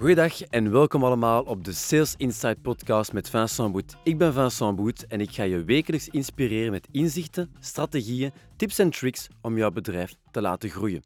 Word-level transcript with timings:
Goedendag 0.00 0.42
en 0.42 0.70
welkom 0.70 1.04
allemaal 1.04 1.42
op 1.42 1.64
de 1.64 1.72
Sales 1.72 2.14
Insight 2.16 2.62
podcast 2.62 3.12
met 3.12 3.30
Vincent 3.30 3.72
Boet. 3.72 3.96
Ik 4.02 4.18
ben 4.18 4.32
Vincent 4.32 4.76
Boet 4.76 5.06
en 5.06 5.20
ik 5.20 5.30
ga 5.30 5.42
je 5.42 5.64
wekelijks 5.64 6.08
inspireren 6.08 6.70
met 6.70 6.88
inzichten, 6.90 7.54
strategieën, 7.58 8.32
tips 8.56 8.78
en 8.78 8.90
tricks 8.90 9.28
om 9.42 9.56
jouw 9.56 9.70
bedrijf 9.70 10.14
te 10.30 10.40
laten 10.40 10.70
groeien. 10.70 11.02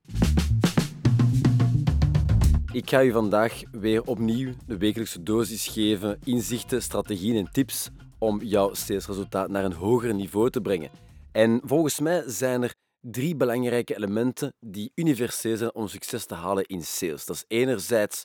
Ik 2.73 2.91
ga 2.91 2.99
je 2.99 3.13
vandaag 3.13 3.61
weer 3.73 4.03
opnieuw 4.03 4.53
de 4.67 4.79
wekelijkse 4.79 5.23
dosis 5.23 5.67
geven, 5.67 6.19
inzichten, 6.25 6.83
strategieën 6.83 7.37
en 7.37 7.53
tips 7.53 7.91
om 8.19 8.43
jouw 8.43 8.75
salesresultaat 8.75 9.49
naar 9.49 9.65
een 9.65 9.73
hoger 9.73 10.15
niveau 10.15 10.51
te 10.51 10.61
brengen. 10.61 10.91
En 11.33 11.61
volgens 11.65 12.01
mij 12.01 12.23
zijn 12.27 12.63
er 12.63 12.75
drie 13.01 13.37
belangrijke 13.37 13.97
elementen 13.97 14.55
die 14.61 14.93
universeel 14.95 15.57
zijn 15.57 15.75
om 15.75 15.89
succes 15.89 16.27
te 16.27 16.35
halen 16.35 16.65
in 16.65 16.83
sales. 16.83 17.25
Dat 17.25 17.37
is 17.37 17.45
enerzijds 17.49 18.25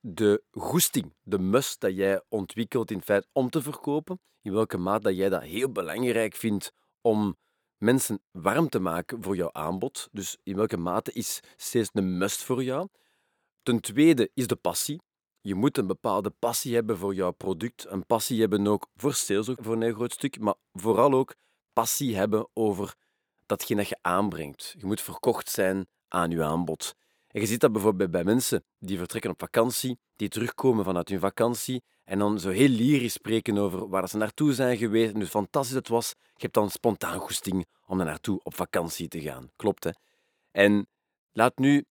de 0.00 0.42
goesting, 0.50 1.14
de 1.22 1.38
must 1.38 1.80
dat 1.80 1.96
jij 1.96 2.22
ontwikkelt 2.28 2.90
in 2.90 3.02
feite 3.02 3.28
om 3.32 3.50
te 3.50 3.62
verkopen, 3.62 4.20
in 4.42 4.52
welke 4.52 4.78
mate 4.78 5.02
dat 5.02 5.16
jij 5.16 5.28
dat 5.28 5.42
heel 5.42 5.72
belangrijk 5.72 6.34
vindt 6.34 6.72
om 7.00 7.36
mensen 7.76 8.22
warm 8.30 8.68
te 8.68 8.78
maken 8.78 9.22
voor 9.22 9.36
jouw 9.36 9.52
aanbod. 9.52 10.08
Dus 10.12 10.36
in 10.42 10.56
welke 10.56 10.76
mate 10.76 11.12
is 11.12 11.40
sales 11.56 11.90
een 11.92 12.18
must 12.18 12.42
voor 12.42 12.62
jou. 12.64 12.88
Ten 13.62 13.80
tweede 13.80 14.30
is 14.34 14.46
de 14.46 14.56
passie. 14.56 15.00
Je 15.40 15.54
moet 15.54 15.78
een 15.78 15.86
bepaalde 15.86 16.30
passie 16.30 16.74
hebben 16.74 16.98
voor 16.98 17.14
jouw 17.14 17.30
product, 17.30 17.86
een 17.88 18.06
passie 18.06 18.40
hebben 18.40 18.66
ook 18.66 18.86
voor 18.96 19.14
sales, 19.14 19.48
ook 19.48 19.62
voor 19.62 19.82
een 19.82 19.94
groot 19.94 20.12
stuk, 20.12 20.38
maar 20.38 20.54
vooral 20.72 21.12
ook 21.12 21.34
passie 21.72 22.16
hebben 22.16 22.48
over 22.52 22.94
datgene 23.46 23.80
dat 23.80 23.88
je 23.88 23.98
aanbrengt. 24.00 24.74
Je 24.78 24.86
moet 24.86 25.00
verkocht 25.00 25.50
zijn 25.50 25.88
aan 26.08 26.30
je 26.30 26.44
aanbod. 26.44 26.94
En 27.30 27.40
je 27.40 27.46
ziet 27.46 27.60
dat 27.60 27.72
bijvoorbeeld 27.72 28.10
bij 28.10 28.24
mensen 28.24 28.64
die 28.78 28.98
vertrekken 28.98 29.30
op 29.30 29.40
vakantie, 29.40 29.98
die 30.16 30.28
terugkomen 30.28 30.84
vanuit 30.84 31.08
hun 31.08 31.20
vakantie 31.20 31.82
en 32.04 32.18
dan 32.18 32.40
zo 32.40 32.50
heel 32.50 32.68
lyrisch 32.68 33.12
spreken 33.12 33.58
over 33.58 33.88
waar 33.88 34.08
ze 34.08 34.16
naartoe 34.16 34.52
zijn 34.52 34.76
geweest 34.76 35.12
en 35.12 35.20
hoe 35.20 35.26
fantastisch 35.26 35.74
het 35.74 35.88
was. 35.88 36.14
Je 36.18 36.42
hebt 36.42 36.54
dan 36.54 36.70
spontaan 36.70 37.18
goesting 37.18 37.66
om 37.86 38.00
er 38.00 38.06
naartoe 38.06 38.40
op 38.42 38.54
vakantie 38.54 39.08
te 39.08 39.20
gaan. 39.20 39.50
Klopt, 39.56 39.84
hè? 39.84 39.90
En 40.50 40.88
laat 41.32 41.58
nu 41.58 41.84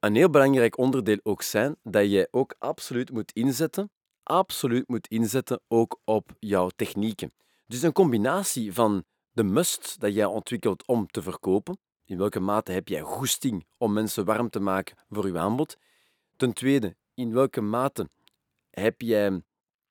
een 0.00 0.14
heel 0.14 0.30
belangrijk 0.30 0.78
onderdeel 0.78 1.18
ook 1.22 1.42
zijn 1.42 1.76
dat 1.82 2.10
je 2.10 2.28
ook 2.30 2.54
absoluut 2.58 3.10
moet 3.10 3.32
inzetten, 3.32 3.90
absoluut 4.22 4.88
moet 4.88 5.08
inzetten 5.08 5.60
ook 5.68 6.00
op 6.04 6.30
jouw 6.38 6.68
technieken. 6.76 7.32
Dus 7.66 7.82
een 7.82 7.92
combinatie 7.92 8.72
van 8.72 9.04
de 9.32 9.42
must 9.42 10.00
dat 10.00 10.14
jij 10.14 10.24
ontwikkelt 10.24 10.86
om 10.86 11.06
te 11.06 11.22
verkopen, 11.22 11.78
in 12.08 12.18
welke 12.18 12.40
mate 12.40 12.72
heb 12.72 12.88
jij 12.88 13.00
goesting 13.00 13.66
om 13.76 13.92
mensen 13.92 14.24
warm 14.24 14.50
te 14.50 14.60
maken 14.60 14.96
voor 15.08 15.26
je 15.26 15.38
aanbod? 15.38 15.76
Ten 16.36 16.52
tweede, 16.52 16.96
in 17.14 17.32
welke 17.32 17.60
mate 17.60 18.10
heb 18.70 19.00
jij 19.00 19.42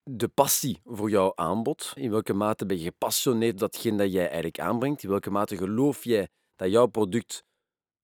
de 0.04 0.28
passie 0.28 0.82
voor 0.84 1.10
jouw 1.10 1.32
aanbod? 1.36 1.92
In 1.96 2.12
welke 2.12 2.34
mate 2.34 2.66
ben 2.66 2.78
je 2.78 2.84
gepassioneerd 2.84 3.60
datgene 3.60 3.98
dat 3.98 4.12
jij 4.12 4.26
eigenlijk 4.26 4.60
aanbrengt? 4.60 5.04
In 5.04 5.10
welke 5.10 5.30
mate 5.30 5.58
geloof 5.58 6.04
jij 6.04 6.28
dat 6.56 6.72
jouw 6.72 6.86
product 6.86 7.44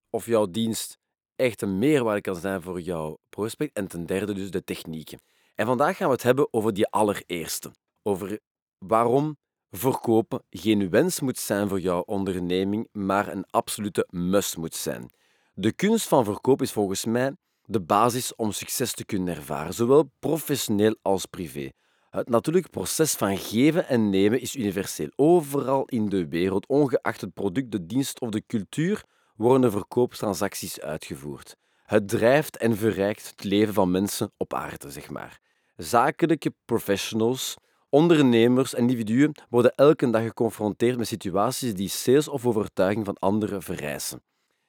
of 0.10 0.26
jouw 0.26 0.46
dienst 0.46 0.98
echt 1.36 1.62
een 1.62 1.80
meerwaarde 1.80 2.22
kan 2.22 2.36
zijn 2.36 2.62
voor 2.62 2.82
jouw 2.82 3.20
prospect? 3.30 3.76
En 3.76 3.88
ten 3.88 4.06
derde 4.06 4.34
dus 4.34 4.52
de 4.52 4.64
technieken. 4.64 5.22
En 5.56 5.66
vandaag 5.66 5.98
gaan 5.98 6.08
we 6.08 6.14
het 6.14 6.24
hebben 6.24 6.48
over 6.54 6.74
die 6.74 6.88
allereerste. 6.88 7.72
Over 8.02 8.40
waarom 8.78 9.38
verkopen 9.76 10.44
geen 10.50 10.90
wens 10.90 11.20
moet 11.20 11.38
zijn 11.38 11.68
voor 11.68 11.80
jouw 11.80 12.02
onderneming, 12.02 12.88
maar 12.92 13.28
een 13.28 13.46
absolute 13.50 14.08
must 14.10 14.58
moet 14.58 14.76
zijn. 14.76 15.10
De 15.54 15.72
kunst 15.72 16.08
van 16.08 16.24
verkoop 16.26 16.62
is 16.62 16.72
volgens 16.72 17.06
mij 17.06 17.36
de 17.66 17.82
basis 17.82 18.36
om 18.36 18.52
succes 18.52 18.94
te 18.94 19.06
kunnen 19.06 19.36
ervaren, 19.36 19.74
zowel 19.74 20.12
professioneel 20.20 20.96
als 21.02 21.26
privé. 21.26 21.70
Het 22.10 22.30
natuurlijke 22.30 22.70
proces 22.70 23.14
van 23.14 23.38
geven 23.38 23.88
en 23.88 24.10
nemen 24.10 24.42
is 24.42 24.56
universeel. 24.56 25.10
Overal 25.16 25.86
in 25.86 26.10
de 26.10 26.28
wereld, 26.28 26.68
ongeacht 26.68 27.22
het 27.22 27.34
product, 27.34 27.72
de 27.72 27.86
dienst 27.86 28.20
of 28.20 28.30
de 28.30 28.44
cultuur, 28.48 29.04
worden 29.36 29.72
verkoopstransacties 29.72 30.82
uitgevoerd. 30.82 31.56
Het 31.86 32.08
drijft 32.08 32.58
en 32.58 32.78
verrijkt 32.78 33.30
het 33.30 33.44
leven 33.44 33.74
van 33.74 33.92
mensen 33.92 34.32
op 34.38 34.54
aarde, 34.54 34.92
zeg 34.92 35.10
maar. 35.10 35.40
Zakelijke 35.78 36.54
professionals 36.66 37.56
Ondernemers 37.94 38.74
en 38.74 38.82
individuen 38.82 39.32
worden 39.50 39.76
elke 39.76 40.10
dag 40.10 40.24
geconfronteerd 40.24 40.98
met 40.98 41.08
situaties 41.08 41.74
die 41.74 41.88
sales 41.88 42.28
of 42.28 42.46
overtuiging 42.46 43.06
van 43.06 43.18
anderen 43.18 43.62
vereisen. 43.62 44.24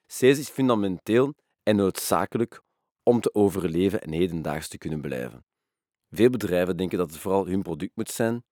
Sales 0.07 0.39
is 0.39 0.49
fundamenteel 0.49 1.35
en 1.63 1.77
noodzakelijk 1.77 2.63
om 3.03 3.21
te 3.21 3.35
overleven 3.35 4.03
en 4.03 4.13
hedendaags 4.13 4.69
te 4.69 4.79
kunnen 4.79 5.01
blijven. 5.01 5.45
Veel 6.11 6.31
bedrijven 6.31 6.77
denken 6.77 6.99
dat 6.99 7.11
het 7.11 7.19
vooral 7.19 7.47
hun 7.47 7.63
product 7.63 7.93
moet 7.95 8.11
zijn 8.11 8.45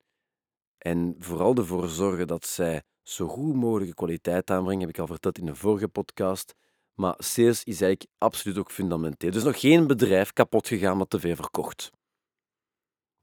en 0.78 1.14
vooral 1.18 1.54
ervoor 1.54 1.88
zorgen 1.88 2.26
dat 2.26 2.46
zij 2.46 2.82
zo 3.02 3.28
goed 3.28 3.54
mogelijke 3.54 3.94
kwaliteit 3.94 4.50
aanbrengen, 4.50 4.80
heb 4.80 4.88
ik 4.88 4.98
al 4.98 5.06
verteld 5.06 5.38
in 5.38 5.46
een 5.46 5.56
vorige 5.56 5.88
podcast. 5.88 6.54
Maar 6.94 7.14
sales 7.18 7.64
is 7.64 7.80
eigenlijk 7.80 8.10
absoluut 8.18 8.58
ook 8.58 8.70
fundamenteel. 8.70 9.30
Er 9.30 9.36
is 9.36 9.44
nog 9.44 9.60
geen 9.60 9.86
bedrijf 9.86 10.32
kapot 10.32 10.68
gegaan 10.68 10.98
dat 10.98 11.10
te 11.10 11.20
veel 11.20 11.36
verkocht. 11.36 11.90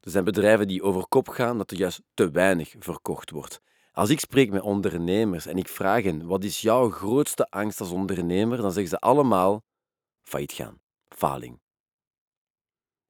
Er 0.00 0.10
zijn 0.10 0.24
bedrijven 0.24 0.68
die 0.68 0.82
over 0.82 1.06
kop 1.08 1.28
gaan 1.28 1.58
dat 1.58 1.70
er 1.70 1.76
juist 1.76 2.02
te 2.14 2.30
weinig 2.30 2.74
verkocht 2.78 3.30
wordt. 3.30 3.60
Als 3.92 4.10
ik 4.10 4.20
spreek 4.20 4.50
met 4.50 4.62
ondernemers 4.62 5.46
en 5.46 5.56
ik 5.56 5.68
vraag 5.68 6.02
hen 6.02 6.26
wat 6.26 6.44
is 6.44 6.60
jouw 6.60 6.90
grootste 6.90 7.46
angst 7.50 7.80
als 7.80 7.90
ondernemer, 7.90 8.56
dan 8.56 8.72
zeggen 8.72 8.90
ze 8.90 8.98
allemaal 8.98 9.64
failliet 10.22 10.52
gaan, 10.52 10.80
faling. 11.08 11.60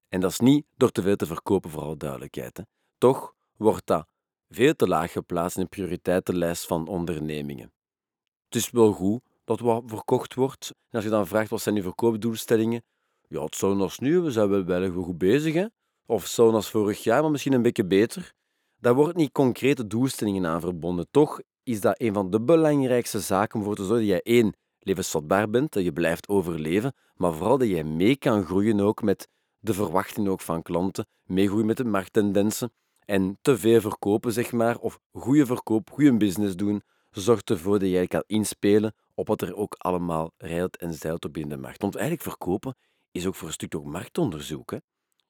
En 0.09 0.21
dat 0.21 0.31
is 0.31 0.39
niet 0.39 0.67
door 0.77 0.91
te 0.91 1.03
veel 1.03 1.17
te 1.17 1.27
verkopen, 1.27 1.71
voor 1.71 1.83
alle 1.83 1.97
duidelijkheid. 1.97 2.57
Hè. 2.57 2.63
Toch 2.99 3.35
wordt 3.57 3.87
dat 3.87 4.07
veel 4.49 4.75
te 4.75 4.89
laag 4.89 5.13
geplaatst 5.13 5.57
in 5.57 5.63
de 5.63 5.69
prioriteitenlijst 5.69 6.67
van 6.67 6.89
ondernemingen. 6.89 7.73
Het 8.45 8.55
is 8.55 8.71
wel 8.71 8.93
goed 8.93 9.23
dat 9.45 9.61
wat 9.61 9.83
verkocht 9.87 10.35
wordt. 10.35 10.69
En 10.69 10.97
als 10.97 11.05
je 11.05 11.11
dan 11.11 11.27
vraagt 11.27 11.51
wat 11.51 11.61
zijn 11.61 11.75
je 11.75 11.83
verkoopdoelstellingen, 11.83 12.83
ja, 13.29 13.45
het 13.45 13.57
zou 13.57 13.77
nog 13.77 14.01
nu, 14.01 14.21
we 14.21 14.31
zijn 14.31 14.49
wel, 14.49 14.65
wel 14.65 15.03
goed 15.03 15.19
bezig. 15.19 15.55
Hè? 15.55 15.67
Of 16.11 16.27
zoals 16.27 16.71
vorig 16.71 17.03
jaar, 17.03 17.23
maar 17.23 17.31
misschien 17.31 17.53
een 17.53 17.63
beetje 17.63 17.87
beter. 17.87 18.33
Daar 18.77 18.95
wordt 18.95 19.17
niet 19.17 19.33
concrete 19.33 19.87
doelstellingen 19.87 20.47
aan 20.47 20.61
verbonden. 20.61 21.07
Toch 21.11 21.41
is 21.63 21.81
dat 21.81 22.01
een 22.01 22.13
van 22.13 22.31
de 22.31 22.41
belangrijkste 22.41 23.21
zaken 23.21 23.55
om 23.55 23.61
ervoor 23.61 23.77
te 23.77 23.85
zorgen 23.85 24.07
dat 24.07 24.23
jij 24.25 24.35
één, 24.35 24.55
levensvatbaar 24.79 25.51
bent, 25.51 25.73
dat 25.73 25.83
je 25.83 25.93
blijft 25.93 26.29
overleven, 26.29 26.95
maar 27.15 27.33
vooral 27.33 27.59
dat 27.59 27.69
jij 27.69 27.85
mee 27.85 28.17
kan 28.17 28.45
groeien 28.45 28.81
ook 28.81 29.03
met 29.03 29.29
de 29.59 29.75
verwachtingen 29.75 30.31
ook 30.31 30.41
van 30.41 30.63
klanten, 30.63 31.07
meegroeien 31.23 31.67
met 31.67 31.77
de 31.77 31.85
markttendensen 31.85 32.73
en 33.05 33.39
te 33.41 33.59
veel 33.59 33.81
verkopen, 33.81 34.33
zeg 34.33 34.53
maar, 34.53 34.79
of 34.79 34.99
goede 35.13 35.47
verkoop, 35.47 35.91
goede 35.91 36.17
business 36.17 36.57
doen, 36.57 36.83
zorgt 37.11 37.51
ervoor 37.51 37.79
dat 37.79 37.89
jij 37.89 38.07
kan 38.07 38.23
inspelen 38.27 38.95
op 39.15 39.27
wat 39.27 39.43
er 39.43 39.55
ook 39.55 39.75
allemaal 39.79 40.33
rijdt 40.37 40.77
en 40.77 40.95
zeilt 40.95 41.25
op 41.25 41.33
binnen 41.33 41.57
de 41.57 41.63
markt. 41.63 41.83
Want 41.83 41.95
eigenlijk 41.95 42.25
verkopen 42.29 42.77
is 43.11 43.27
ook 43.27 43.35
voor 43.35 43.47
een 43.47 43.55
stuk 43.55 43.75
ook 43.75 43.85
marktonderzoek. 43.85 44.73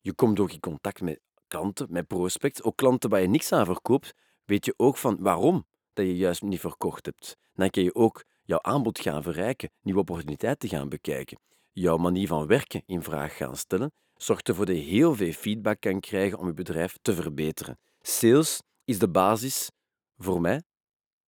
Je 0.00 0.14
komt 0.14 0.40
ook 0.40 0.52
in 0.52 0.60
contact 0.60 1.00
met 1.00 1.20
klanten, 1.46 1.86
met 1.90 2.06
prospects, 2.06 2.62
ook 2.62 2.76
klanten 2.76 3.10
waar 3.10 3.20
je 3.20 3.28
niks 3.28 3.52
aan 3.52 3.64
verkoopt, 3.64 4.14
weet 4.44 4.64
je 4.64 4.74
ook 4.76 4.96
van 4.96 5.16
waarom 5.20 5.66
dat 5.92 6.06
je 6.06 6.16
juist 6.16 6.42
niet 6.42 6.60
verkocht 6.60 7.06
hebt. 7.06 7.36
Dan 7.54 7.70
kan 7.70 7.82
je 7.82 7.94
ook 7.94 8.24
jouw 8.42 8.62
aanbod 8.62 9.00
gaan 9.00 9.22
verrijken, 9.22 9.70
nieuwe 9.82 10.00
opportuniteiten 10.00 10.68
gaan 10.68 10.88
bekijken, 10.88 11.38
jouw 11.72 11.96
manier 11.96 12.26
van 12.26 12.46
werken 12.46 12.82
in 12.86 13.02
vraag 13.02 13.36
gaan 13.36 13.56
stellen, 13.56 13.92
zorgt 14.16 14.48
ervoor 14.48 14.66
dat 14.66 14.76
je 14.76 14.82
heel 14.82 15.14
veel 15.14 15.32
feedback 15.32 15.80
kan 15.80 16.00
krijgen 16.00 16.38
om 16.38 16.46
je 16.46 16.54
bedrijf 16.54 16.96
te 17.02 17.14
verbeteren. 17.14 17.78
Sales 18.00 18.62
is 18.84 18.98
de 18.98 19.08
basis, 19.08 19.70
voor 20.16 20.40
mij, 20.40 20.62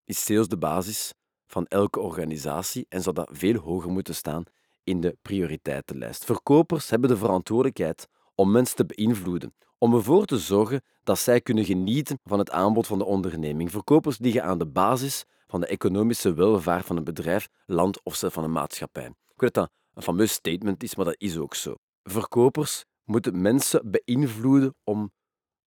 is 0.04 0.24
sales 0.24 0.48
de 0.48 0.58
basis 0.58 1.12
van 1.46 1.66
elke 1.66 2.00
organisatie 2.00 2.86
en 2.88 3.02
zou 3.02 3.14
dat 3.14 3.30
veel 3.32 3.56
hoger 3.56 3.90
moeten 3.90 4.14
staan 4.14 4.44
in 4.84 5.00
de 5.00 5.16
prioriteitenlijst. 5.22 6.24
Verkopers 6.24 6.90
hebben 6.90 7.10
de 7.10 7.16
verantwoordelijkheid 7.16 8.08
om 8.34 8.50
mensen 8.50 8.76
te 8.76 8.86
beïnvloeden, 8.86 9.54
om 9.78 9.94
ervoor 9.94 10.24
te 10.24 10.38
zorgen 10.38 10.82
dat 11.02 11.18
zij 11.18 11.40
kunnen 11.40 11.64
genieten 11.64 12.18
van 12.24 12.38
het 12.38 12.50
aanbod 12.50 12.86
van 12.86 12.98
de 12.98 13.04
onderneming. 13.04 13.70
Verkopers 13.70 14.18
liggen 14.18 14.44
aan 14.44 14.58
de 14.58 14.66
basis 14.66 15.24
van 15.46 15.60
de 15.60 15.66
economische 15.66 16.34
welvaart 16.34 16.86
van 16.86 16.96
een 16.96 17.04
bedrijf, 17.04 17.48
land 17.66 18.02
of 18.02 18.22
van 18.26 18.44
een 18.44 18.52
maatschappij. 18.52 19.06
Ik 19.06 19.40
weet 19.40 19.54
dat 19.54 19.64
dat 19.64 19.72
een 19.94 20.02
fameus 20.02 20.32
statement 20.32 20.82
is, 20.82 20.94
maar 20.94 21.04
dat 21.04 21.14
is 21.18 21.38
ook 21.38 21.54
zo. 21.54 21.74
Verkopers 22.02 22.84
moeten 23.04 23.40
mensen 23.40 23.90
beïnvloeden 23.90 24.74
om 24.84 25.12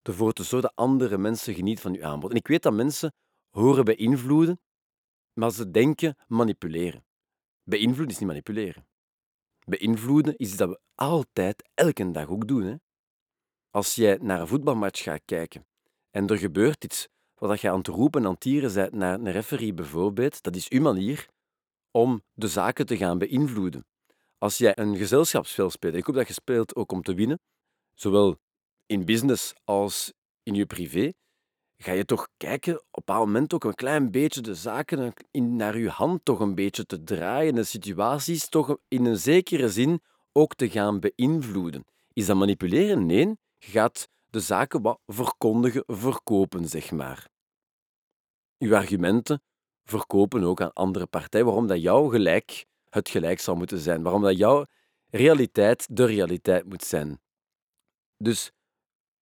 ervoor 0.01 0.33
te 0.33 0.43
zorgen 0.43 0.69
dat 0.69 0.85
andere 0.85 1.17
mensen 1.17 1.53
genieten 1.53 1.83
van 1.83 1.95
uw 1.95 2.03
aanbod. 2.03 2.29
En 2.29 2.35
ik 2.35 2.47
weet 2.47 2.63
dat 2.63 2.73
mensen 2.73 3.13
horen 3.49 3.85
beïnvloeden, 3.85 4.59
maar 5.33 5.51
ze 5.51 5.71
denken 5.71 6.17
manipuleren. 6.27 7.05
Beïnvloeden 7.63 8.13
is 8.13 8.19
niet 8.19 8.27
manipuleren. 8.27 8.87
Beïnvloeden 9.65 10.37
is 10.37 10.57
dat 10.57 10.69
we 10.69 10.79
altijd, 10.95 11.69
elke 11.73 12.11
dag 12.11 12.29
ook 12.29 12.47
doen. 12.47 12.63
Hè? 12.63 12.75
Als 13.69 13.95
jij 13.95 14.17
naar 14.21 14.41
een 14.41 14.47
voetbalmatch 14.47 15.03
gaat 15.03 15.21
kijken 15.25 15.65
en 16.11 16.27
er 16.27 16.37
gebeurt 16.37 16.83
iets 16.83 17.07
wat 17.35 17.61
je 17.61 17.69
aan 17.69 17.77
het 17.77 17.87
roepen 17.87 18.21
en 18.21 18.27
aan 18.27 18.37
tieren 18.37 18.73
bent 18.73 18.91
naar 18.91 19.19
een 19.19 19.31
referee 19.31 19.73
bijvoorbeeld, 19.73 20.43
dat 20.43 20.55
is 20.55 20.69
uw 20.69 20.81
manier 20.81 21.27
om 21.91 22.23
de 22.33 22.47
zaken 22.47 22.85
te 22.85 22.97
gaan 22.97 23.17
beïnvloeden. 23.17 23.85
Als 24.37 24.57
jij 24.57 24.77
een 24.77 24.97
gezelschapsspel 24.97 25.69
speelt, 25.69 25.95
ik 25.95 26.05
hoop 26.05 26.15
dat 26.15 26.27
je 26.27 26.33
speelt 26.33 26.75
ook 26.75 26.91
om 26.91 27.01
te 27.01 27.13
winnen, 27.13 27.39
zowel 27.93 28.37
in 28.85 29.05
business 29.05 29.53
als 29.63 30.13
in 30.43 30.53
je 30.53 30.65
privé, 30.65 31.13
ga 31.85 31.91
je 31.91 32.05
toch 32.05 32.27
kijken 32.37 32.73
op 32.73 32.81
een 32.81 32.89
bepaald 32.91 33.25
moment 33.25 33.53
ook 33.53 33.63
een 33.63 33.75
klein 33.75 34.11
beetje 34.11 34.41
de 34.41 34.55
zaken 34.55 35.13
in, 35.31 35.55
naar 35.55 35.77
je 35.77 35.89
hand 35.89 36.25
toch 36.25 36.39
een 36.39 36.55
beetje 36.55 36.85
te 36.85 37.03
draaien, 37.03 37.55
de 37.55 37.63
situaties 37.63 38.49
toch 38.49 38.77
in 38.87 39.05
een 39.05 39.17
zekere 39.17 39.69
zin 39.69 40.01
ook 40.31 40.55
te 40.55 40.69
gaan 40.69 40.99
beïnvloeden. 40.99 41.85
Is 42.13 42.25
dat 42.25 42.35
manipuleren? 42.35 43.05
Nee, 43.05 43.37
je 43.57 43.71
gaat 43.71 44.09
de 44.29 44.39
zaken 44.39 44.81
wat 44.81 44.99
verkondigen, 45.05 45.83
verkopen, 45.87 46.67
zeg 46.67 46.91
maar. 46.91 47.27
Je 48.57 48.75
argumenten 48.75 49.41
verkopen 49.83 50.43
ook 50.43 50.61
aan 50.61 50.73
andere 50.73 51.05
partijen, 51.05 51.45
waarom 51.45 51.67
dat 51.67 51.81
jouw 51.81 52.07
gelijk 52.07 52.65
het 52.89 53.09
gelijk 53.09 53.39
zou 53.39 53.57
moeten 53.57 53.79
zijn, 53.79 54.03
waarom 54.03 54.21
dat 54.21 54.37
jouw 54.37 54.65
realiteit 55.09 55.87
de 55.91 56.05
realiteit 56.05 56.65
moet 56.65 56.83
zijn. 56.83 57.19
Dus 58.17 58.51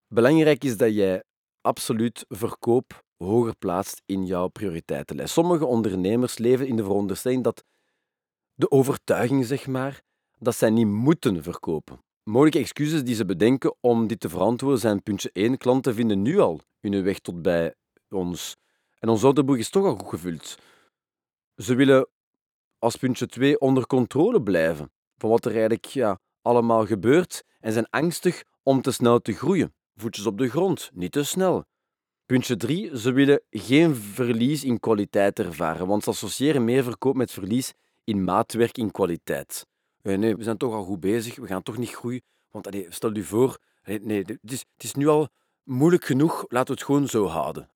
belangrijk 0.08 0.64
is 0.64 0.78
dat 0.78 0.94
jij 0.94 1.24
absoluut 1.64 2.26
verkoop 2.28 3.04
hoger 3.18 3.56
plaatst 3.56 4.02
in 4.06 4.26
jouw 4.26 4.48
prioriteitenlijst. 4.48 5.34
Sommige 5.34 5.66
ondernemers 5.66 6.38
leven 6.38 6.68
in 6.68 6.76
de 6.76 6.84
veronderstelling 6.84 7.44
dat 7.44 7.64
de 8.54 8.72
overtuiging, 8.72 9.46
zeg 9.46 9.68
maar, 9.68 10.02
dat 10.40 10.56
zij 10.56 10.70
niet 10.70 10.88
moeten 10.88 11.44
verkopen. 11.44 12.04
Mogelijke 12.24 12.60
excuses 12.60 13.04
die 13.04 13.16
ze 13.16 13.26
bedenken 13.26 13.76
om 13.80 14.08
dit 14.08 14.20
te 14.20 14.30
verantwoorden 14.30 14.80
zijn 14.80 15.04
puntje 15.04 15.30
1. 15.34 15.58
Klanten 15.58 15.96
vinden 15.96 16.22
nu 16.22 16.40
al 16.40 16.62
hun 16.80 17.04
weg 17.04 17.20
tot 17.20 17.42
bij 17.42 17.76
ons. 18.10 18.58
En 19.00 19.10
ons 19.10 19.24
orderboek 19.24 19.58
is 19.58 19.70
toch 19.70 19.86
al 19.86 19.96
goed 19.96 20.10
gevuld. 20.10 20.58
Ze 21.56 21.76
willen 21.76 22.08
als 22.80 22.96
puntje 22.96 23.26
2 23.26 23.60
onder 23.60 23.88
controle 23.88 24.42
blijven 24.42 24.92
van 25.18 25.30
wat 25.30 25.46
er 25.46 25.52
eigenlijk 25.52 25.86
ja, 25.86 26.20
allemaal 26.42 26.86
gebeurt 26.86 27.44
en 27.60 27.72
zijn 27.74 27.90
angstig 27.90 28.44
om 28.64 28.82
te 28.82 28.92
snel 28.92 29.20
te 29.20 29.34
groeien. 29.34 29.74
Voetjes 29.96 30.26
op 30.26 30.38
de 30.38 30.50
grond, 30.50 30.90
niet 30.94 31.12
te 31.12 31.24
snel. 31.24 31.66
Puntje 32.26 32.56
3. 32.56 32.98
Ze 32.98 33.12
willen 33.12 33.42
geen 33.50 33.96
verlies 33.96 34.64
in 34.64 34.80
kwaliteit 34.80 35.40
ervaren, 35.40 35.88
want 35.88 36.04
ze 36.04 36.10
associëren 36.10 36.64
meer 36.64 36.84
verkoop 36.84 37.16
met 37.16 37.32
verlies 37.32 37.74
in 38.04 38.24
maatwerk 38.24 38.78
in 38.78 38.92
kwaliteit. 38.92 39.66
Nee, 40.02 40.18
nee, 40.18 40.36
we 40.36 40.44
zijn 40.44 40.58
toch 40.58 40.74
al 40.74 40.84
goed 40.84 41.00
bezig, 41.00 41.36
we 41.36 41.48
gaan 41.48 41.64
toch 41.64 41.78
niet 41.78 41.96
groeien. 41.96 42.22
Want 42.52 42.70
stel 42.90 43.14
je 43.14 43.24
voor, 43.24 43.58
nee, 43.84 44.24
het, 44.26 44.40
is, 44.42 44.66
het 44.74 44.84
is 44.84 44.94
nu 44.94 45.08
al 45.08 45.28
moeilijk 45.64 46.06
genoeg, 46.06 46.46
laten 46.48 46.74
we 46.74 46.80
het 46.80 46.84
gewoon 46.84 47.08
zo 47.08 47.26
houden. 47.26 47.70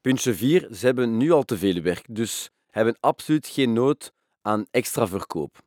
Puntje 0.00 0.34
4. 0.34 0.68
Ze 0.74 0.86
hebben 0.86 1.16
nu 1.16 1.30
al 1.30 1.42
te 1.42 1.58
veel 1.58 1.82
werk, 1.82 2.06
dus 2.10 2.50
hebben 2.70 2.96
absoluut 3.00 3.46
geen 3.46 3.72
nood 3.72 4.12
aan 4.42 4.66
extra 4.70 5.06
verkoop. 5.06 5.62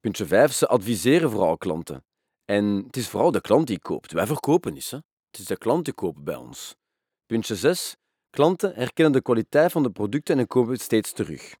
Puntje 0.00 0.26
5. 0.26 0.52
Ze 0.52 0.66
adviseren 0.66 1.30
vooral 1.30 1.56
klanten. 1.56 2.04
En 2.50 2.82
het 2.86 2.96
is 2.96 3.08
vooral 3.08 3.30
de 3.30 3.40
klant 3.40 3.66
die 3.66 3.80
koopt. 3.80 4.12
Wij 4.12 4.26
verkopen 4.26 4.72
niet. 4.72 4.90
Hè? 4.90 4.96
Het 5.30 5.38
is 5.38 5.44
de 5.44 5.56
klant 5.56 5.84
die 5.84 5.94
koopt 5.94 6.24
bij 6.24 6.36
ons. 6.36 6.76
Puntje 7.26 7.56
6. 7.56 7.96
Klanten 8.30 8.74
herkennen 8.74 9.12
de 9.12 9.22
kwaliteit 9.22 9.72
van 9.72 9.82
de 9.82 9.90
producten 9.90 10.38
en 10.38 10.46
kopen 10.46 10.72
het 10.72 10.80
steeds 10.80 11.12
terug. 11.12 11.56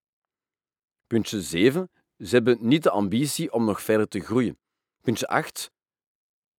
Puntje 1.06 1.40
7. 1.42 1.90
Ze 2.18 2.34
hebben 2.34 2.58
niet 2.60 2.82
de 2.82 2.90
ambitie 2.90 3.52
om 3.52 3.64
nog 3.64 3.82
verder 3.82 4.08
te 4.08 4.20
groeien. 4.20 4.58
Puntje 5.02 5.26
8. 5.26 5.70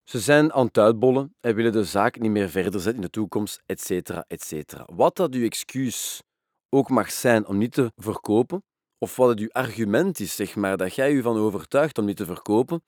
Ze 0.03 0.19
zijn 0.19 0.53
aan 0.53 0.65
het 0.65 0.77
uitbollen 0.77 1.35
en 1.39 1.55
willen 1.55 1.71
de 1.71 1.83
zaak 1.83 2.19
niet 2.19 2.31
meer 2.31 2.49
verder 2.49 2.81
zetten 2.81 2.95
in 2.95 3.01
de 3.01 3.09
toekomst, 3.09 3.61
etc. 3.65 4.09
etc. 4.27 4.53
Wat 4.85 5.15
dat 5.15 5.33
uw 5.33 5.45
excuus 5.45 6.23
ook 6.69 6.89
mag 6.89 7.11
zijn 7.11 7.47
om 7.47 7.57
niet 7.57 7.73
te 7.73 7.91
verkopen, 7.95 8.63
of 8.97 9.15
wat 9.15 9.29
het 9.29 9.39
uw 9.39 9.51
argument 9.51 10.19
is, 10.19 10.35
zeg 10.35 10.55
maar, 10.55 10.77
dat 10.77 10.95
jij 10.95 11.13
je 11.13 11.21
van 11.21 11.37
overtuigt 11.37 11.97
om 11.97 12.05
niet 12.05 12.17
te 12.17 12.25
verkopen, 12.25 12.83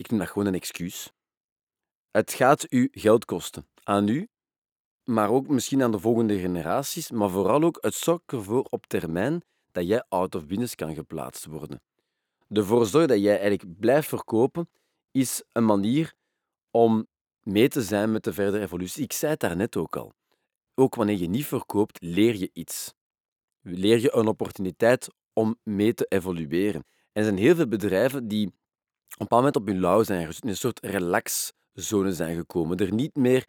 ik 0.00 0.10
noem 0.10 0.18
dat 0.18 0.28
gewoon 0.28 0.46
een 0.46 0.54
excuus. 0.54 1.12
Het 2.10 2.32
gaat 2.32 2.72
u 2.72 2.88
geld 2.90 3.24
kosten. 3.24 3.68
Aan 3.82 4.08
u, 4.08 4.28
maar 5.04 5.30
ook 5.30 5.48
misschien 5.48 5.82
aan 5.82 5.90
de 5.90 5.98
volgende 5.98 6.38
generaties, 6.38 7.10
maar 7.10 7.30
vooral 7.30 7.62
ook 7.62 7.78
het 7.80 7.94
zorgt 7.94 8.32
ervoor 8.32 8.66
op 8.70 8.86
termijn 8.86 9.42
dat 9.72 9.86
jij 9.86 10.04
out 10.08 10.34
of 10.34 10.46
business 10.46 10.74
kan 10.74 10.94
geplaatst 10.94 11.44
worden. 11.46 11.82
Ervoor 12.48 12.86
zorgen 12.86 13.08
dat 13.08 13.20
jij 13.20 13.38
eigenlijk 13.38 13.78
blijft 13.78 14.08
verkopen, 14.08 14.68
is 15.10 15.42
een 15.52 15.64
manier 15.64 16.14
om 16.70 17.06
mee 17.42 17.68
te 17.68 17.82
zijn 17.82 18.12
met 18.12 18.24
de 18.24 18.32
verdere 18.32 18.62
evolutie. 18.62 19.04
Ik 19.04 19.12
zei 19.12 19.30
het 19.30 19.40
daarnet 19.40 19.76
ook 19.76 19.96
al. 19.96 20.12
Ook 20.74 20.94
wanneer 20.94 21.18
je 21.18 21.28
niet 21.28 21.46
verkoopt, 21.46 22.02
leer 22.02 22.36
je 22.36 22.50
iets. 22.52 22.94
Leer 23.60 24.00
je 24.00 24.14
een 24.14 24.28
opportuniteit 24.28 25.08
om 25.32 25.58
mee 25.62 25.94
te 25.94 26.06
evolueren. 26.08 26.84
En 27.12 27.22
er 27.22 27.24
zijn 27.24 27.36
heel 27.36 27.54
veel 27.54 27.68
bedrijven 27.68 28.28
die 28.28 28.58
een 29.18 29.26
bepaald 29.26 29.42
moment 29.42 29.56
op 29.56 29.66
hun 29.66 29.80
lauw 29.80 30.02
zijn 30.02 30.20
in 30.40 30.48
een 30.48 30.56
soort 30.56 30.80
relaxzone 30.80 32.12
zijn 32.12 32.36
gekomen, 32.36 32.76
er 32.76 32.92
niet 32.92 33.16
meer 33.16 33.46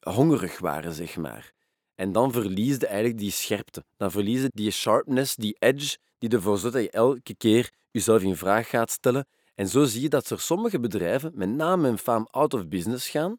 hongerig 0.00 0.58
waren, 0.58 0.92
zeg 0.92 1.16
maar. 1.16 1.52
En 1.94 2.12
dan 2.12 2.32
verlies 2.32 2.76
je 2.76 2.86
eigenlijk 2.86 3.18
die 3.18 3.30
scherpte. 3.30 3.84
Dan 3.96 4.10
verlies 4.10 4.40
je 4.40 4.50
die 4.54 4.70
sharpness, 4.70 5.36
die 5.36 5.56
edge, 5.58 5.96
die 6.18 6.30
ervoor 6.30 6.58
zorgt 6.58 6.74
dat 6.74 6.84
je 6.84 6.90
elke 6.90 7.34
keer 7.34 7.72
jezelf 7.90 8.22
in 8.22 8.36
vraag 8.36 8.68
gaat 8.68 8.90
stellen. 8.90 9.26
En 9.54 9.68
zo 9.68 9.84
zie 9.84 10.02
je 10.02 10.08
dat 10.08 10.30
er 10.30 10.40
sommige 10.40 10.80
bedrijven 10.80 11.32
met 11.34 11.48
naam 11.48 11.84
en 11.84 11.98
faam 11.98 12.28
out 12.30 12.54
of 12.54 12.68
business 12.68 13.08
gaan 13.08 13.38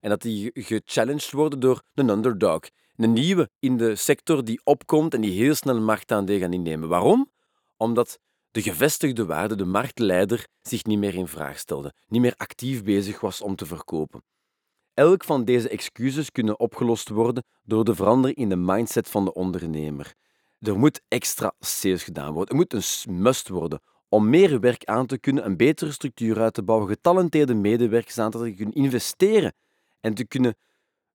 en 0.00 0.08
dat 0.08 0.22
die 0.22 0.50
gechallenged 0.54 1.30
worden 1.30 1.60
door 1.60 1.82
een 1.94 2.08
underdog. 2.08 2.60
Een 2.96 3.12
nieuwe 3.12 3.50
in 3.58 3.76
de 3.76 3.96
sector 3.96 4.44
die 4.44 4.60
opkomt 4.64 5.14
en 5.14 5.20
die 5.20 5.42
heel 5.42 5.54
snel 5.54 5.80
marktaandeel 5.80 6.38
gaat 6.38 6.52
innemen. 6.52 6.88
Waarom? 6.88 7.30
Omdat 7.76 8.18
de 8.56 8.62
gevestigde 8.62 9.26
waarde, 9.26 9.56
de 9.56 9.64
marktleider, 9.64 10.46
zich 10.62 10.84
niet 10.84 10.98
meer 10.98 11.14
in 11.14 11.26
vraag 11.26 11.58
stelde, 11.58 11.94
niet 12.06 12.20
meer 12.20 12.34
actief 12.36 12.82
bezig 12.82 13.20
was 13.20 13.40
om 13.40 13.56
te 13.56 13.66
verkopen. 13.66 14.24
Elk 14.94 15.24
van 15.24 15.44
deze 15.44 15.68
excuses 15.68 16.30
kunnen 16.30 16.60
opgelost 16.60 17.08
worden 17.08 17.44
door 17.62 17.84
de 17.84 17.94
verandering 17.94 18.38
in 18.38 18.48
de 18.48 18.56
mindset 18.56 19.08
van 19.08 19.24
de 19.24 19.32
ondernemer. 19.32 20.14
Er 20.58 20.78
moet 20.78 21.00
extra 21.08 21.52
sales 21.58 22.02
gedaan 22.02 22.32
worden. 22.32 22.56
Het 22.56 22.72
moet 22.72 23.04
een 23.06 23.22
must 23.22 23.48
worden 23.48 23.80
om 24.08 24.30
meer 24.30 24.60
werk 24.60 24.84
aan 24.84 25.06
te 25.06 25.18
kunnen, 25.18 25.44
een 25.44 25.56
betere 25.56 25.92
structuur 25.92 26.40
uit 26.40 26.54
te 26.54 26.62
bouwen, 26.62 26.88
getalenteerde 26.88 27.54
medewerkers 27.54 28.18
aan 28.18 28.30
te 28.30 28.54
kunnen 28.56 28.74
investeren 28.74 29.54
en 30.00 30.14
te 30.14 30.26
kunnen 30.26 30.56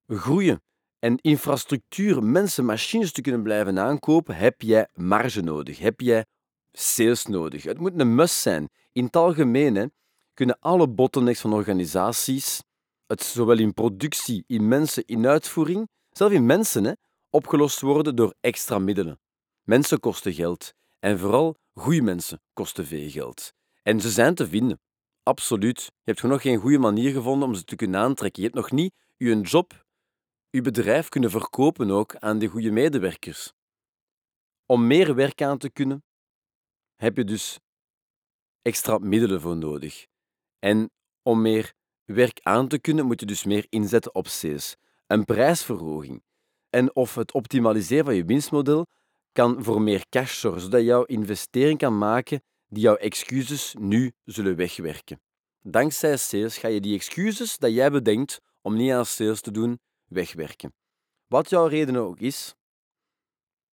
groeien 0.08 0.64
en 1.00 1.18
infrastructuur, 1.18 2.24
mensen, 2.24 2.66
machines 2.66 3.12
te 3.12 3.22
kunnen 3.22 3.44
blijven 3.44 3.80
aankopen, 3.80 4.36
heb 4.36 4.62
jij 4.62 4.88
marge 4.94 5.42
nodig, 5.42 5.80
heb 5.80 6.00
jij 6.02 6.26
sales 6.72 7.26
nodig. 7.26 7.64
Het 7.64 7.80
moet 7.80 8.00
een 8.00 8.16
must 8.16 8.36
zijn. 8.36 8.70
In 8.92 9.04
het 9.06 9.16
algemeen 9.16 9.94
kunnen 10.34 10.60
alle 10.60 10.88
bottlenecks 10.88 11.40
van 11.40 11.54
organisaties, 11.54 12.64
het 13.08 13.24
zowel 13.24 13.58
in 13.58 13.74
productie, 13.74 14.44
in 14.48 14.68
mensen, 14.68 15.04
in 15.06 15.28
uitvoering, 15.28 15.90
zelfs 16.12 16.34
in 16.34 16.46
mensen, 16.46 16.98
opgelost 17.30 17.82
worden 17.82 18.16
door 18.16 18.34
extra 18.40 18.80
middelen. 18.80 19.20
Mensen 19.64 20.00
kosten 20.00 20.34
geld 20.34 20.74
en 21.00 21.20
vooral 21.20 21.56
goede 21.74 22.02
mensen 22.02 22.42
kosten 22.54 22.86
veel 22.86 23.10
geld. 23.10 23.54
En 23.84 24.02
ze 24.02 24.10
zijn 24.10 24.36
te 24.36 24.48
vinden. 24.48 24.80
Absoluut. 25.24 25.82
Je 25.82 25.92
hebt 26.04 26.24
nog 26.24 26.42
geen 26.42 26.60
goede 26.60 26.78
manier 26.78 27.12
gevonden 27.14 27.48
om 27.48 27.56
ze 27.56 27.64
te 27.64 27.76
kunnen 27.76 28.00
aantrekken. 28.00 28.44
Je 28.44 28.50
hebt 28.50 28.62
nog 28.62 28.72
niet 28.72 28.94
je 29.18 29.42
job, 29.42 29.86
je 30.50 30.62
bedrijf 30.62 31.10
kunnen 31.10 31.30
verkopen 31.30 31.92
ook 31.92 32.16
aan 32.16 32.40
de 32.40 32.48
goede 32.48 32.72
medewerkers. 32.72 33.54
Om 34.66 34.88
meer 34.88 35.16
werk 35.16 35.42
aan 35.42 35.58
te 35.58 35.70
kunnen, 35.70 36.04
heb 37.02 37.18
je 37.18 37.24
dus 37.24 37.60
extra 38.62 38.98
middelen 38.98 39.42
voor 39.42 39.58
nodig. 39.58 40.08
En 40.60 40.92
om 41.22 41.42
meer 41.42 41.74
werk 42.06 42.40
aan 42.42 42.68
te 42.68 42.80
kunnen, 42.80 43.06
moet 43.06 43.20
je 43.20 43.26
dus 43.26 43.44
meer 43.44 43.66
inzetten 43.70 44.16
op 44.16 44.28
sales. 44.28 44.76
Een 45.08 45.26
prijsverhoging. 45.26 46.24
En 46.70 46.96
of 46.96 47.16
het 47.16 47.32
optimaliseren 47.32 48.06
van 48.06 48.16
je 48.16 48.26
winstmodel 48.26 48.86
kan 49.32 49.64
voor 49.64 49.82
meer 49.82 50.06
cash 50.10 50.40
zorgen, 50.40 50.62
zodat 50.62 50.84
jouw 50.84 51.04
investering 51.04 51.78
kan 51.78 51.98
maken 51.98 52.44
die 52.68 52.84
jouw 52.84 52.96
excuses 52.96 53.76
nu 53.80 54.12
zullen 54.24 54.56
wegwerken. 54.56 55.22
Dankzij 55.62 56.18
sales 56.18 56.58
ga 56.58 56.68
je 56.68 56.82
die 56.82 56.96
excuses 56.96 57.58
dat 57.58 57.74
jij 57.74 57.92
bedenkt 57.92 58.42
om 58.62 58.76
niet 58.76 58.92
aan 58.92 59.06
sales 59.06 59.42
te 59.42 59.52
doen, 59.52 59.80
wegwerken. 60.06 60.74
Wat 61.28 61.50
jouw 61.50 61.66
reden 61.66 61.96
ook 61.96 62.20
is, 62.20 62.56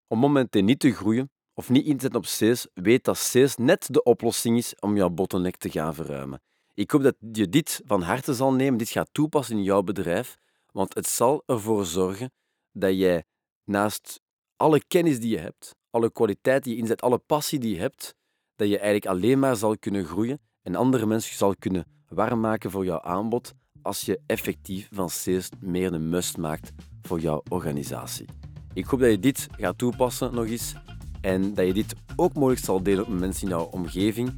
om 0.06 0.18
momenteel 0.18 0.62
niet 0.62 0.80
te 0.80 0.92
groeien 0.92 1.30
of 1.58 1.70
niet 1.70 1.86
in 1.86 1.96
te 1.96 2.02
zetten 2.02 2.20
op 2.20 2.26
sales, 2.26 2.66
weet 2.74 3.04
dat 3.04 3.16
sales 3.16 3.56
net 3.56 3.86
de 3.90 4.02
oplossing 4.02 4.56
is 4.56 4.74
om 4.80 4.96
jouw 4.96 5.10
bottleneck 5.10 5.56
te 5.56 5.70
gaan 5.70 5.94
verruimen. 5.94 6.40
Ik 6.74 6.90
hoop 6.90 7.02
dat 7.02 7.14
je 7.32 7.48
dit 7.48 7.80
van 7.84 8.02
harte 8.02 8.34
zal 8.34 8.52
nemen, 8.52 8.78
dit 8.78 8.88
gaat 8.88 9.08
toepassen 9.12 9.56
in 9.56 9.62
jouw 9.62 9.82
bedrijf, 9.82 10.36
want 10.72 10.94
het 10.94 11.06
zal 11.06 11.42
ervoor 11.46 11.86
zorgen 11.86 12.32
dat 12.72 12.94
jij 12.94 13.24
naast 13.64 14.20
alle 14.56 14.82
kennis 14.88 15.20
die 15.20 15.30
je 15.30 15.38
hebt, 15.38 15.74
alle 15.90 16.12
kwaliteit 16.12 16.64
die 16.64 16.74
je 16.74 16.80
inzet, 16.80 17.02
alle 17.02 17.18
passie 17.18 17.58
die 17.58 17.74
je 17.74 17.80
hebt, 17.80 18.14
dat 18.56 18.68
je 18.68 18.78
eigenlijk 18.78 19.06
alleen 19.06 19.38
maar 19.38 19.56
zal 19.56 19.78
kunnen 19.78 20.04
groeien 20.04 20.40
en 20.62 20.74
andere 20.74 21.06
mensen 21.06 21.36
zal 21.36 21.54
kunnen 21.58 21.86
warm 22.08 22.40
maken 22.40 22.70
voor 22.70 22.84
jouw 22.84 23.00
aanbod 23.00 23.52
als 23.82 24.00
je 24.00 24.20
effectief 24.26 24.88
van 24.92 25.10
sales 25.10 25.48
meer 25.60 25.92
een 25.92 26.08
must 26.08 26.36
maakt 26.36 26.72
voor 27.02 27.20
jouw 27.20 27.42
organisatie. 27.48 28.26
Ik 28.72 28.84
hoop 28.84 29.00
dat 29.00 29.10
je 29.10 29.18
dit 29.18 29.46
gaat 29.56 29.78
toepassen 29.78 30.34
nog 30.34 30.46
eens 30.46 30.74
en 31.20 31.54
dat 31.54 31.66
je 31.66 31.72
dit 31.72 31.94
ook 32.16 32.34
mogelijk 32.34 32.60
zal 32.60 32.82
delen 32.82 33.04
met 33.08 33.20
mensen 33.20 33.42
in 33.42 33.48
jouw 33.48 33.64
omgeving. 33.64 34.32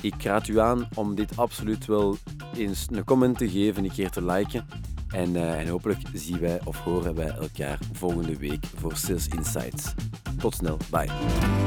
Ik 0.00 0.22
raad 0.22 0.48
u 0.48 0.60
aan 0.60 0.88
om 0.94 1.14
dit 1.14 1.36
absoluut 1.36 1.86
wel 1.86 2.16
eens 2.56 2.86
een 2.90 3.04
comment 3.04 3.38
te 3.38 3.50
geven, 3.50 3.84
een 3.84 3.92
keer 3.92 4.10
te 4.10 4.24
liken. 4.24 4.66
En, 5.08 5.34
uh, 5.34 5.60
en 5.60 5.68
hopelijk 5.68 6.00
zien 6.12 6.38
wij 6.38 6.60
of 6.64 6.78
horen 6.78 7.14
wij 7.14 7.28
elkaar 7.28 7.78
volgende 7.92 8.36
week 8.36 8.66
voor 8.76 8.96
Sales 8.96 9.28
Insights. 9.28 9.94
Tot 10.38 10.54
snel, 10.54 10.76
bye. 10.90 11.65